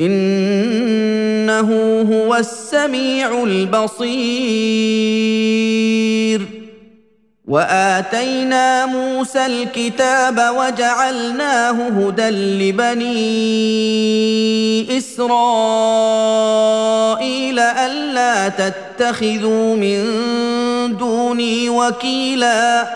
[0.00, 1.70] إنه
[2.12, 4.62] هو السميع البصير.
[7.48, 13.18] وآتينا موسى الكتاب وجعلناه هدى لبني
[14.98, 15.32] إسرائيل
[17.58, 20.06] ألا تتخذوا من
[20.96, 22.88] دوني وكيلا.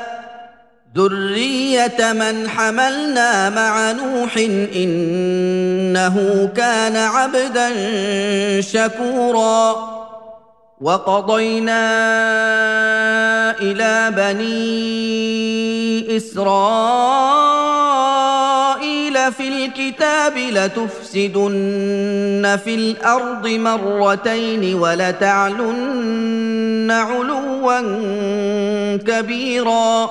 [0.97, 4.37] ذريه من حملنا مع نوح
[4.77, 7.71] انه كان عبدا
[8.61, 9.77] شكورا
[10.81, 11.81] وقضينا
[13.61, 14.57] إلى بني
[16.17, 16.57] اسرائيل
[19.33, 21.67] في الكتاب لتفسدن
[22.65, 26.11] في الأرض مرتين ولتعلن
[26.91, 27.81] علوا
[28.97, 30.11] كبيرا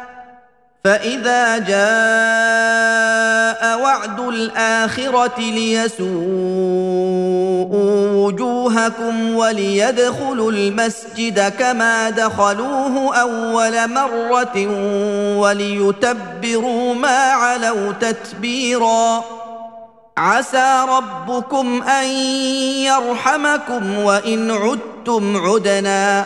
[0.83, 1.81] فاذا جاء
[3.81, 6.11] وعد الاخره ليسوءوا
[8.25, 14.67] وجوهكم وليدخلوا المسجد كما دخلوه اول مره
[15.37, 19.23] وليتبروا ما علوا تتبيرا
[20.17, 22.05] عسى ربكم ان
[22.85, 26.25] يرحمكم وان عدتم عدنا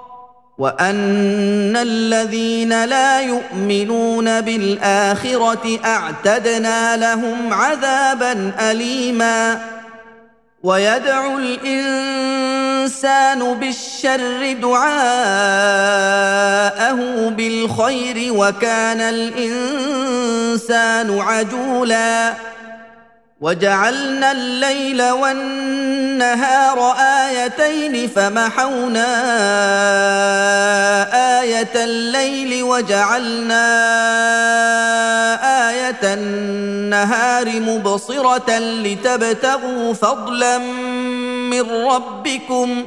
[0.61, 9.61] وان الذين لا يؤمنون بالاخره اعتدنا لهم عذابا اليما
[10.63, 11.63] ويدعو الانسان
[13.53, 14.89] بالشر دعاءه
[17.29, 19.99] بالخير وكان الانسان
[21.19, 22.33] عجولا
[23.41, 29.07] وجعلنا الليل والنهار آيتين فمحونا
[31.41, 33.63] آية الليل وجعلنا
[35.69, 42.85] آية النهار مبصرة لتبتغوا فضلا من ربكم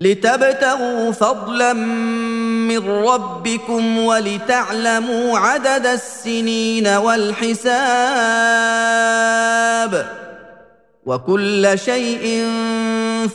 [0.00, 7.74] لتبتغوا فضلا من ربكم ولتعلموا عدد السنين والحساب
[11.06, 12.48] وكل شيء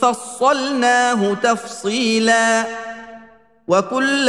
[0.02, 2.64] فصلناه تفصيلا
[3.68, 4.28] وكل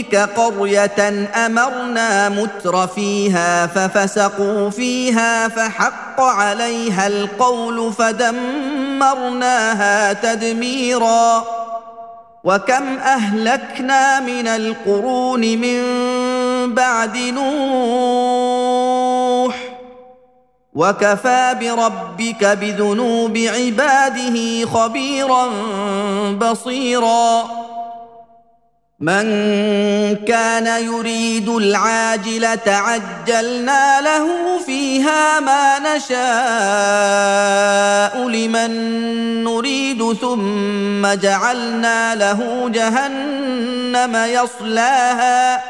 [0.00, 9.32] نهلك قرية أمرنا متر فيها ففسقوا فيها فحق عليها القول فدمرناها
[10.12, 11.44] تدميرا
[12.44, 15.84] وكم أهلكنا من القرون من
[16.74, 18.30] بعد نوح
[20.74, 25.48] وكفى بربك بذنوب عباده خبيرا
[26.32, 27.69] بصيرا
[29.00, 29.24] من
[30.28, 36.18] كان يريد العاجله عجلنا له فيها ما نشاء
[38.28, 38.70] لمن
[39.44, 45.62] نريد ثم جعلنا له جهنم يصلاها.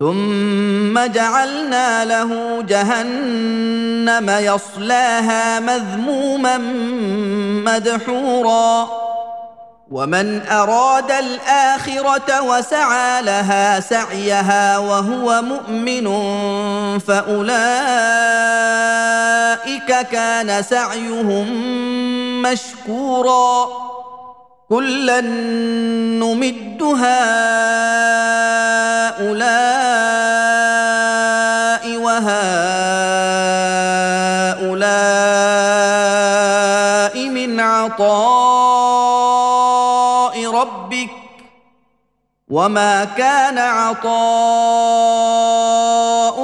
[0.00, 6.58] ثم جعلنا له جهنم يصلاها مذموما
[7.64, 8.88] مدحورا.
[9.90, 16.08] ومن أراد الآخرة وسعى لها سعيها وهو مؤمن
[16.98, 17.48] فأولئك
[20.12, 21.46] كان سعيهم
[22.42, 23.68] مشكورا.
[24.68, 25.20] كلا
[26.20, 27.08] نمد هؤلاء
[42.50, 44.08] وما كان عطاء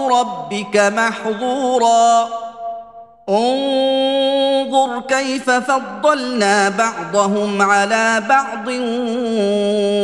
[0.08, 2.28] ربك محظورا
[3.28, 8.68] انظر كيف فضلنا بعضهم على بعض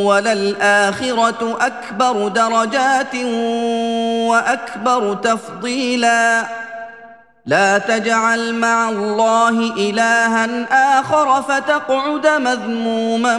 [0.06, 3.14] وللاخره اكبر درجات
[4.31, 6.47] واكبر تفضيلا
[7.50, 10.47] لا تجعل مع الله إلها
[11.00, 13.38] آخر فتقعد مذموما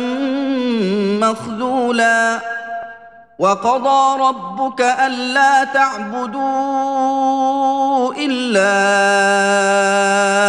[1.29, 2.39] مخذولا.
[3.39, 6.41] وقضى ربك ألا تعبدوا
[8.13, 8.71] إلا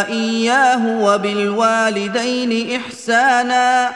[0.09, 3.91] إياه وبالوالدين إحسانا.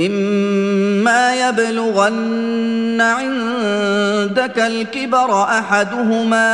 [0.00, 6.50] إما يبلغن عندك الكبر أحدهما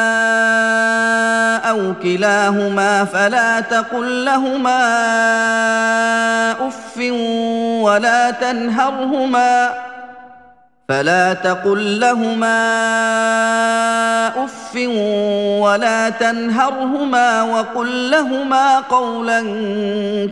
[1.56, 4.80] أو كلاهما فلا تقل لهما
[6.68, 6.96] أف
[7.84, 9.70] ولا تنهرهما
[10.88, 12.58] فلا تقل لهما
[14.44, 14.76] أف
[15.60, 19.40] ولا تنهرهما وقل لهما قولا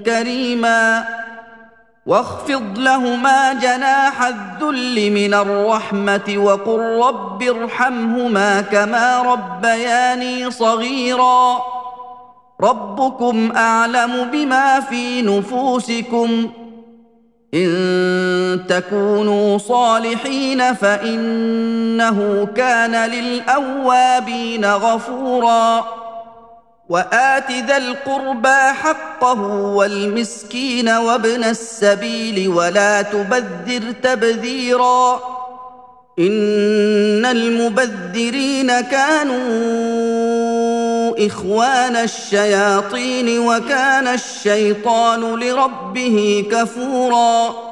[0.07, 1.05] كريما
[2.07, 11.63] واخفض لهما جناح الذل من الرحمة وقل رب ارحمهما كما ربياني صغيرا.
[12.61, 16.51] ربكم أعلم بما في نفوسكم.
[17.55, 26.02] إن تكونوا صالحين فإنه كان للأوابين غفورا.
[26.93, 35.21] وآت ذا القربى حقه والمسكين وابن السبيل ولا تبذر تبذيرا
[36.19, 39.37] إن المبذرين كانوا
[41.27, 47.72] إخوان الشياطين وكان الشيطان لربه كفورا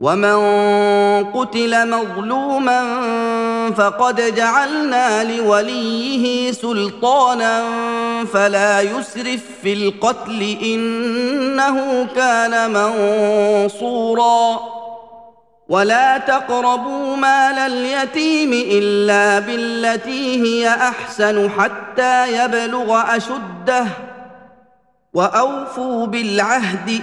[0.00, 0.36] ومن
[1.24, 2.80] قتل مظلوما
[3.70, 7.64] فقد جعلنا لوليه سلطانا
[8.32, 14.60] فلا يسرف في القتل انه كان منصورا
[15.68, 23.86] ولا تقربوا مال اليتيم الا بالتي هي احسن حتى يبلغ اشده
[25.14, 27.02] واوفوا بالعهد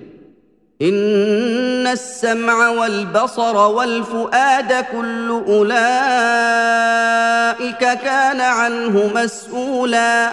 [0.81, 5.79] ان السمع والبصر والفؤاد كل اولئك
[7.79, 10.31] كان عنه مسؤولا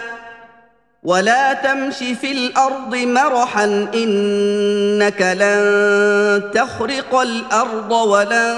[1.02, 3.64] ولا تمش في الأرض مرحا
[3.95, 8.55] انك لن تخرق الأرض ولن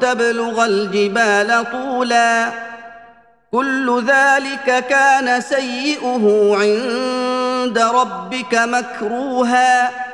[0.00, 2.48] تبلغ الجبال طولا
[3.52, 10.07] كل ذلك كان سيئه عند ربك مكروها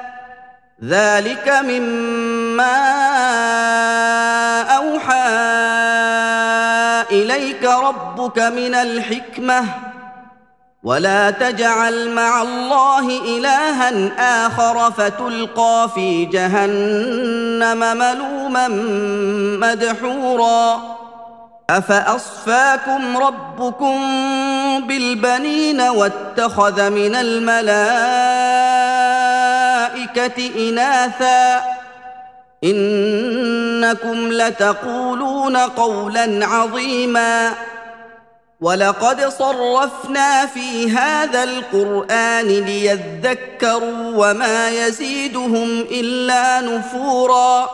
[0.82, 2.76] ذلك مما
[4.62, 5.28] أوحى
[7.10, 9.64] إليك ربك من الحكمة.
[10.82, 18.68] ولا تجعل مع الله إلها آخر فتلقى في جهنم ملوما
[19.66, 20.94] مدحورا.
[21.70, 24.00] أفأصفاكم ربكم
[24.86, 28.83] بالبنين واتخذ من الملائكة
[30.38, 31.64] إناثا.
[32.64, 37.52] إنكم لتقولون قولا عظيما.
[38.60, 47.70] ولقد صرفنا في هذا القرآن ليذكروا وما يزيدهم إلا نفورا.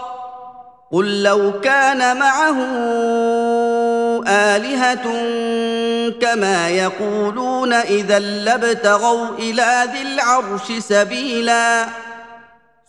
[0.93, 2.57] قل لو كان معه
[4.29, 5.05] آلهة
[6.21, 11.87] كما يقولون إذا لابتغوا إلى ذي العرش سبيلا.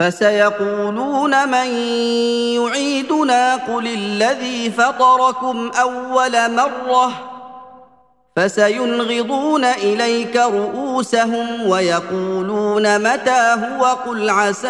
[0.00, 1.66] فسيقولون من
[2.56, 7.12] يعيدنا قل الذي فطركم أول مرة
[8.36, 14.68] فسينغضون إليك رؤوسهم ويقولون متى هو قل عسى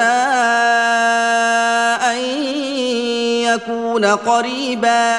[2.10, 2.18] أن
[3.42, 5.18] يكون قريبا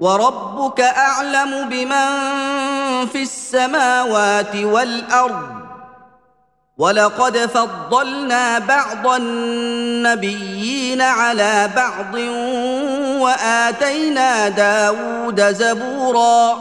[0.00, 2.08] وربك أعلم بمن
[3.12, 5.60] في السماوات والأرض.
[6.78, 12.14] ولقد فضلنا بعض النبيين على بعض
[13.20, 16.58] وآتينا داود زبورا.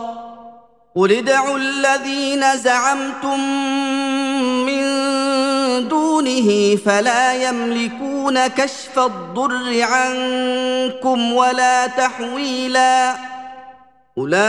[0.96, 3.40] قل ادعوا الذين زعمتم
[5.88, 13.16] دونه فلا يملكون كشف الضر عنكم ولا تحويلا.
[14.18, 14.40] أولئك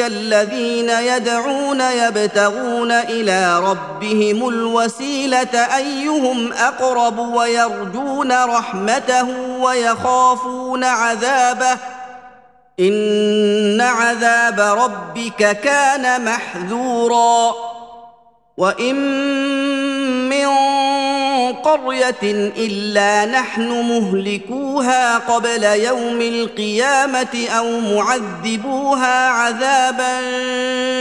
[0.00, 9.28] الذين يدعون يبتغون إلى ربهم الوسيلة أيهم أقرب ويرجون رحمته
[9.60, 11.78] ويخافون عذابه.
[12.80, 17.67] إن عذاب ربك كان محذورا.
[18.58, 18.96] وان
[20.28, 20.48] من
[21.52, 22.22] قريه
[22.56, 30.18] الا نحن مهلكوها قبل يوم القيامه أو معذبوها عذابا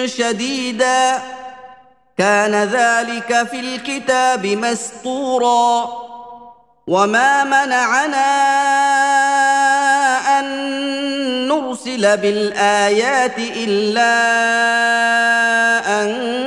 [0.07, 1.21] شديدا
[2.17, 5.89] كان ذلك في الكتاب مسطورا
[6.87, 8.27] وما منعنا
[10.39, 10.47] ان
[11.47, 14.13] نرسل بالايات الا
[16.03, 16.46] ان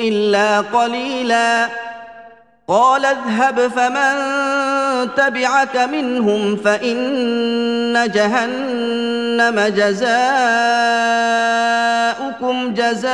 [0.00, 1.68] إلا قليلا.
[2.68, 4.14] قال اذهب فمن
[5.14, 10.14] تبعك منهم فإن جهنم جزاؤكم
[12.74, 13.10] جزاء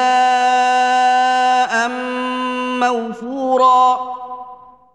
[2.81, 4.16] موفورا.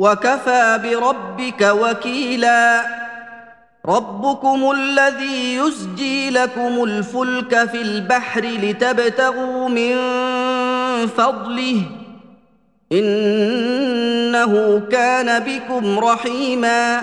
[0.00, 2.84] وكفى بربك وكيلا.
[3.86, 9.96] ربكم الذي يزجي لكم الفلك في البحر لتبتغوا من
[11.06, 11.82] فضله.
[12.92, 17.02] إنه كان بكم رحيما.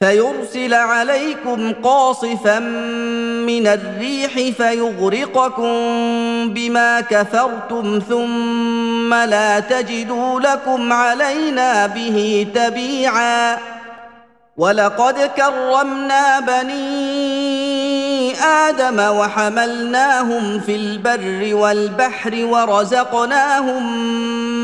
[0.00, 2.58] فيرسل عليكم قاصفا
[3.48, 5.74] من الريح فيغرقكم
[6.54, 13.58] بما كفرتم ثم لا تجدوا لكم علينا به تبيعا.
[14.56, 17.45] ولقد كرمنا بني
[18.46, 24.10] آدم وحملناهم في البر والبحر ورزقناهم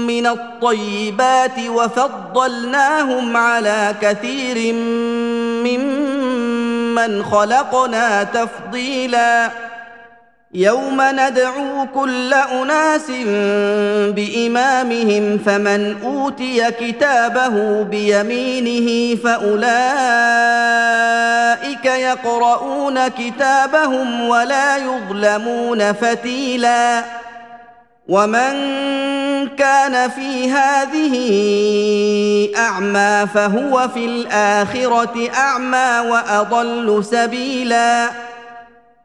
[0.06, 4.74] من الطيبات وفضلناهم على كثير
[5.64, 9.50] ممن خلقنا تفضيلا
[10.54, 13.10] يوم ندعو كل أناس
[14.12, 19.44] بإمامهم فمن أوتي كتابه بيمينه فأولئك
[21.84, 27.04] يقرؤون كتابهم ولا يظلمون فتيلا.
[28.08, 28.52] ومن
[29.48, 31.14] كان في هذه
[32.56, 38.31] أعمى فهو في الآخرة أعمى وأضل سبيلا.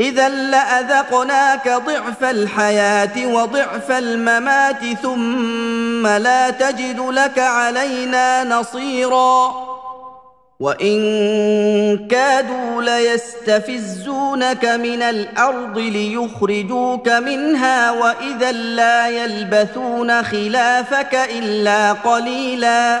[0.00, 9.52] إذا لأذقناك ضعف الحياة وضعف الممات ثم لا تجد لك علينا نصيرا.
[10.60, 10.98] وإن
[12.08, 23.00] كادوا ليستفزونك من الأرض ليخرجوك منها وإذا لا يلبثون خلافك إلا قليلا.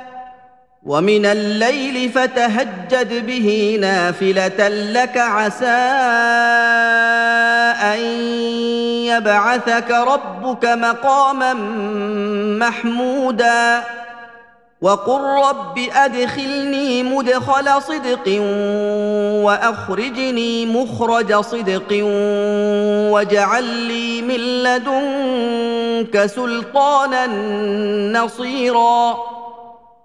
[0.85, 5.65] ومن الليل فتهجد به نافلة لك عسى
[7.93, 7.99] أن
[9.05, 11.53] يبعثك ربك مقاما
[12.59, 13.83] محمودا.
[14.81, 18.41] وقل رب أدخلني مدخل صدق
[19.45, 22.05] وأخرجني مخرج صدق
[23.13, 27.27] واجعل لي من لدنك سلطانا
[28.19, 29.17] نصيرا.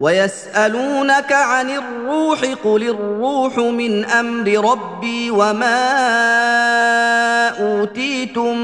[0.00, 5.78] ويسألونك عن الروح قل الروح من أمر ربي وما
[7.48, 8.56] أوتيتم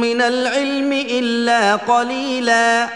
[0.00, 2.88] من العلم إلا قليلا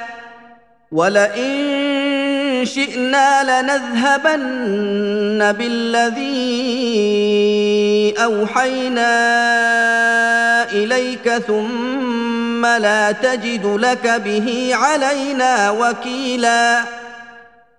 [0.93, 6.71] ولئن شئنا لنذهبن بالذي
[8.19, 9.13] أوحينا
[10.73, 17.00] إليك ثم لا تجد لك به علينا وكيلا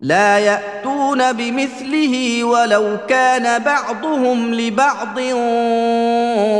[0.00, 5.20] لا يأتون بمثله ولو كان بعضهم لبعض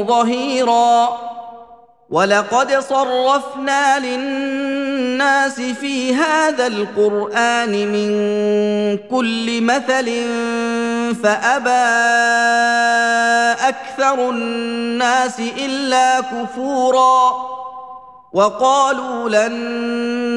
[0.09, 1.18] ظهيرا.
[2.11, 8.11] ولقد صرفنا للناس في هذا القرآن من
[9.11, 10.07] كل مثل
[11.22, 11.88] فأبى
[13.68, 17.33] أكثر الناس إلا كفورا.
[18.33, 19.53] وقالوا لن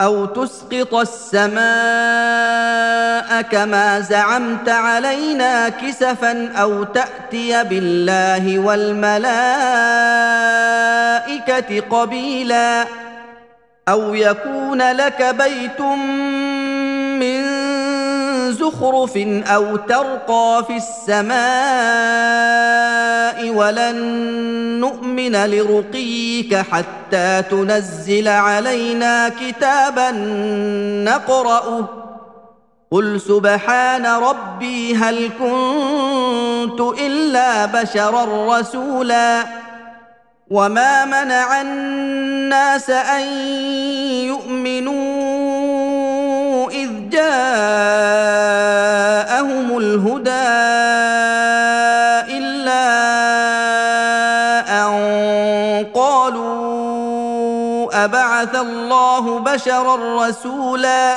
[0.00, 1.60] أو تسقط السماء
[3.42, 9.30] كما زعمت علينا كسفا أو تأتي بالله والملائكة
[11.80, 12.84] قبيلا
[13.88, 15.80] أو يكون لك بيت
[18.52, 21.40] زخرف أو ترقى في السماء
[23.50, 23.96] ولن
[24.80, 30.10] نؤمن لرقيك حتى تنزل علينا كتابا
[31.04, 31.88] نقرأه.
[32.90, 39.44] قل سبحان ربي هل كنت إلا بشرا رسولا.
[40.50, 43.22] وما منع الناس أن
[44.26, 45.09] يؤمنوا
[48.50, 50.50] جاءهم الهدى
[52.38, 52.86] الا
[54.82, 54.90] ان
[55.94, 61.16] قالوا ابعث الله بشرا رسولا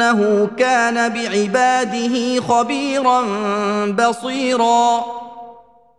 [0.00, 3.22] إنه كان بعباده خبيرا
[3.86, 5.04] بصيرا.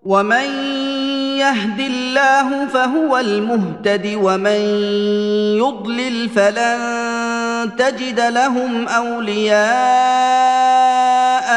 [0.03, 0.45] ومن
[1.37, 4.61] يهد الله فهو المهتد ومن
[5.57, 9.61] يضلل فلن تجد لهم اولياء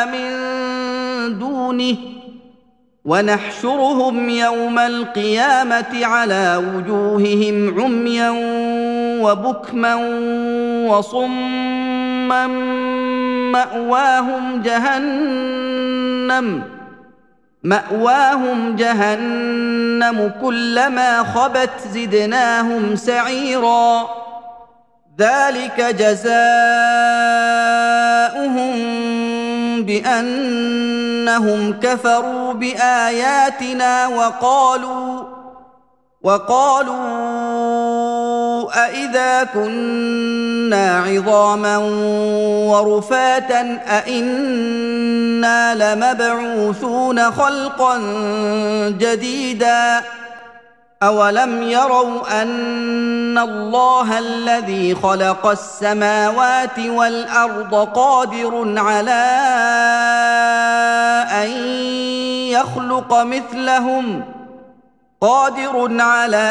[0.07, 0.35] من
[1.39, 1.97] دونه.
[3.05, 8.31] ونحشرهم يوم القيامه على وجوههم عميا
[9.23, 9.95] وبكما
[10.89, 11.84] وصما
[13.53, 16.63] مأواهم جهنم
[17.63, 24.25] مأواهم جهنم كلما خبت زدناهم سعيرا.
[25.19, 26.35] ذلك جزاؤهم
[29.83, 35.23] بأنهم كفروا بآياتنا وقالوا
[36.23, 38.04] وقالوا
[38.71, 41.79] أإذا كنا عظاما
[42.69, 47.99] ورفاتا أإنا لمبعوثون خلقا
[48.89, 50.01] جديدا
[51.03, 59.25] أولم يروا أن الله الذي خلق السماوات والأرض قادر على
[61.43, 61.51] أن
[62.51, 64.45] يخلق مثلهم ۖ
[65.25, 66.51] قادر على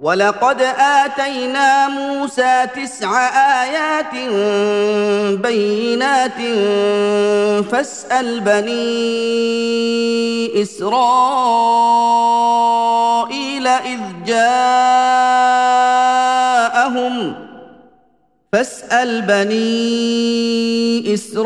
[0.00, 3.28] ولقد آتينا موسى تسع
[3.62, 4.14] آيات
[5.40, 6.40] بينات
[7.72, 8.92] فاسأل بني
[10.62, 10.86] إسرائيل
[13.66, 15.04] إذ جاءهم.
[18.52, 21.44] فاسأل بني إسرائيل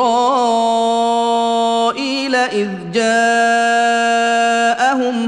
[2.46, 3.08] إذ جاءهم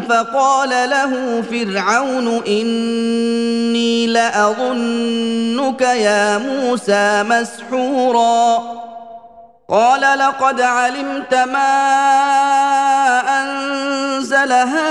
[0.09, 8.81] فقال له فرعون إني لأظنك يا موسى مسحورا.
[9.71, 11.81] قال لقد علمت ما
[13.43, 14.91] أنزل هؤلاء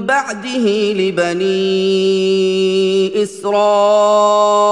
[0.00, 1.50] بعده لبني
[3.22, 4.70] إسرائيل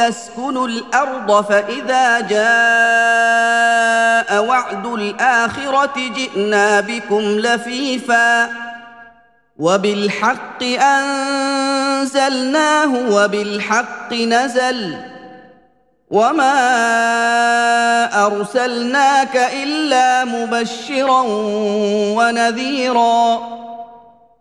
[0.00, 2.44] اسكنوا الأرض فإذا جاء
[4.44, 8.50] وعد الآخرة جئنا بكم لفيفا
[9.58, 10.62] وبالحق
[12.02, 12.34] أنزلناه
[13.10, 14.96] وبالحق نزل
[16.10, 16.54] وما
[18.26, 21.22] أرسلناك إلا مبشرا
[22.16, 23.40] ونذيرا